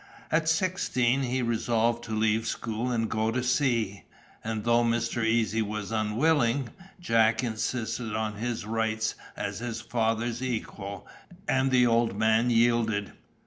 At 0.31 0.49
sixteen 0.49 1.21
he 1.21 1.43
resolved 1.43 2.03
to 2.05 2.15
leave 2.15 2.47
school 2.47 2.89
and 2.89 3.07
go 3.07 3.29
to 3.29 3.43
sea; 3.43 4.05
and 4.43 4.63
though 4.63 4.83
Mr. 4.83 5.23
Easy 5.23 5.61
was 5.61 5.91
unwilling, 5.91 6.69
Jack 6.99 7.43
insisted 7.43 8.15
on 8.15 8.37
his 8.37 8.65
"rights" 8.65 9.13
as 9.37 9.59
his 9.59 9.79
father's 9.79 10.41
"equal," 10.41 11.05
and 11.47 11.69
the 11.69 11.85
old 11.85 12.17
man 12.17 12.49
yielded. 12.49 13.13